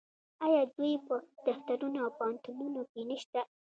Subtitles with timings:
[0.45, 1.15] آیا دوی په
[1.47, 3.39] دفترونو او پوهنتونونو کې نشته؟